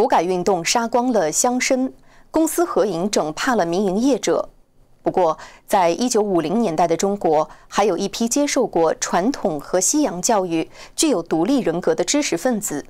[0.00, 1.92] 土改运动杀光了乡绅，
[2.30, 4.48] 公私合营整怕了民营业者。
[5.02, 12.86] 不过，在一九五零年代的中国，还有一批接受过传统和西洋教育、具有独立人格的知识分子，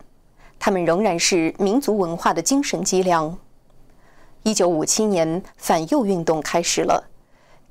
[0.60, 3.36] 他们仍然是民族文化的精神脊梁。
[4.44, 7.08] 一九五七年，反右运动开始了，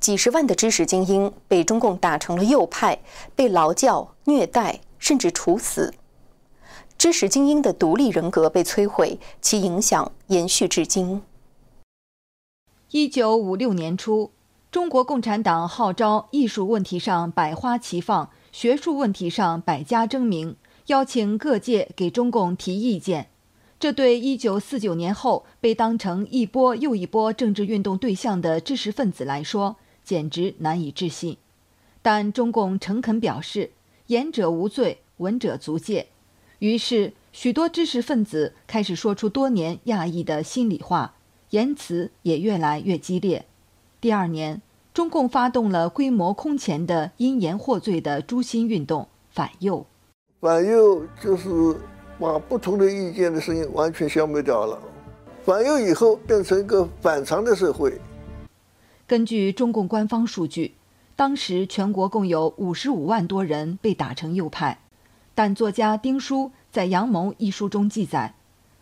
[0.01, 2.99] 几十万的知识精英被中共打成了右派，
[3.37, 5.93] 被劳教、虐待，甚至处死。
[6.99, 11.21] 知识精英的独立人格被摧毁，其影响延续至今。
[12.91, 14.31] 一九五六年初，
[14.69, 20.57] 中国共产党号召艺术问题上百花齐放，学术问题上百家争鸣，
[20.87, 23.29] 邀请各界给中共提意见。
[23.79, 31.37] 这对一九四九年后被当成一波又一波政治运动对象的知识分子来说，简直难以置信。
[32.01, 33.71] 但中共诚恳表示，
[34.07, 36.09] 言者无罪，闻者足戒。
[36.59, 41.15] 于是，许多知识分子开始说出多年压抑的心里话。
[41.51, 43.47] 言辞也越来越激烈。
[43.99, 44.61] 第二年，
[44.93, 49.83] 中共发动了规模空前的因言获罪的诛心运动，反右。
[50.39, 51.49] 反右就是
[52.19, 54.79] 把不同的意见的声音完全消灭掉了。
[55.43, 57.99] 反右以后变成一个反常的社会。
[59.07, 60.75] 根据中共官方数据，
[61.15, 64.77] 当时全国共有五十五万多人被打成右派，
[65.39, 68.33] 但作家丁书在《阳谋》一书中记载。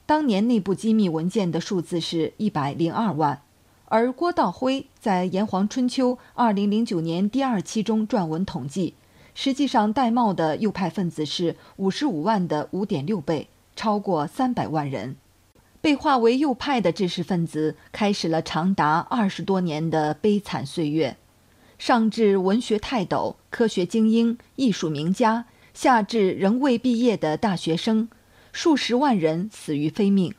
[0.07, 3.43] 当年内部机密文件的数字是一百零二万，
[3.85, 8.95] 而郭道辉在《炎黄春秋》二零零九年第二期中撰文统计，
[9.35, 15.15] 实际上戴帽的右派分子是五十五万的五点六倍，超过三百万人。
[15.79, 21.17] 被划为右派的知识分子开始了长达二十多年的悲惨岁月，
[21.77, 25.45] 上至文学泰斗、科学精英、艺术名家，
[25.77, 28.09] 下至仍未毕业的大学生。
[28.51, 30.33] 数十万人死于非命，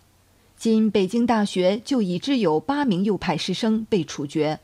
[0.56, 4.58] 仅北京大学就已知有八名右派师生被处决，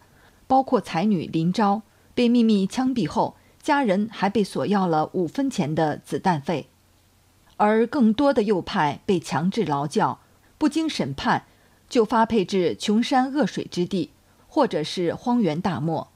[0.49, 6.67] 包括才女林昭，被秘密枪毙后，家人还被索要了五分钱的子弹费，
[7.57, 10.19] 而更多的右派被强制劳教，
[10.59, 11.45] 不经审判
[11.89, 14.11] 就发配至穷山恶水之地，
[14.49, 16.09] 或者是荒原大漠。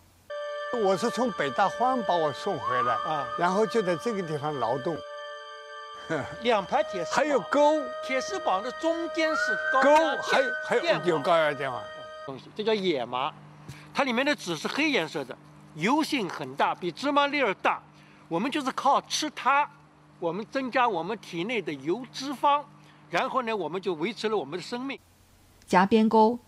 [0.76, 4.96] 我是从北大荒把我送回来啊，然后就在这个地方劳动。
[6.42, 9.82] 两排铁丝还有沟，铁丝网的中间是高
[10.22, 11.82] 还有还有有高压电网。
[12.26, 13.32] 东西，这叫野麻，
[13.94, 15.36] 它里面的籽是黑颜色的，
[15.74, 17.82] 油性很大，比芝麻粒儿大。
[18.28, 19.68] 我们就是靠吃它，
[20.18, 22.62] 我们增加我们体内的油脂肪，
[23.08, 24.98] 然后呢，我们就维持了我们的生命。
[25.66, 26.38] 夹边沟，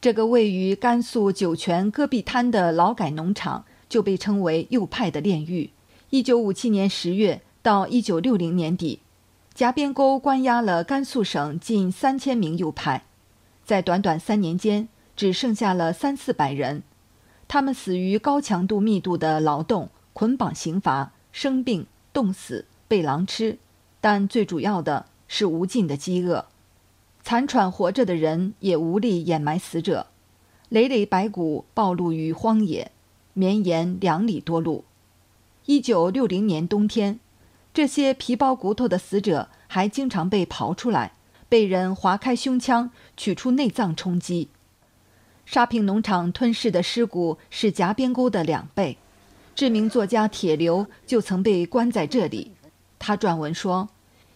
[0.00, 5.68] 这个位于甘肃酒泉戈壁滩的劳改农场，就被称为右派的炼狱。
[6.08, 9.00] 一九五七年十月到一九六零年底。
[9.52, 13.04] 夹边沟关押了甘肃省近三千名右派，
[13.64, 16.82] 在短短三年间，只剩下了三四百人。
[17.46, 23.58] 他们死于高强度密度的劳动、捆绑刑罚、生病、冻死、被狼吃，
[24.00, 26.46] 但最主要的是无尽的饥饿。
[27.22, 30.06] 残喘活着的人也无力掩埋死者，
[30.68, 32.92] 累累白骨暴露于荒野，
[33.40, 34.84] 绵延两里多路。
[35.64, 37.18] 一九六零年冬天。
[37.72, 41.12] 这些皮包骨头的死者还经常被刨出来，
[41.48, 44.48] 被人划开胸腔取出内脏充饥。
[45.46, 48.98] 沙坪农场吞噬的尸骨是夹边沟的两倍。
[49.54, 52.50] 知名作家铁流就曾被关在这里。
[52.98, 53.88] 他撰文说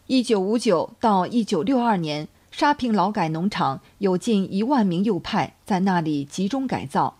[0.06, 7.16] ：，1959到1962年，沙坪劳改农场有近一万名右派在那里集中改造，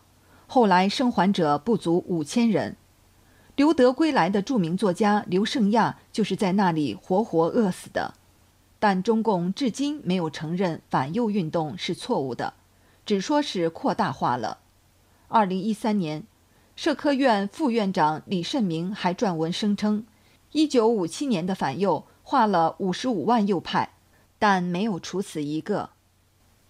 [0.55, 2.77] 后来生还者不足五千人。
[3.57, 8.15] 留德归来的著名作家刘胜亚就是在那里活活饿死的，
[8.79, 12.55] 但中共至今没有承认反右运动是错误的，
[13.05, 14.59] 只说是扩大化了。
[15.27, 16.23] 二零一三年，
[16.77, 20.05] 社科院副院长李慎明还撰文声称，
[20.53, 23.95] 一九五七年的反右化了五十五万右派，
[24.39, 25.91] 但没有处死一个。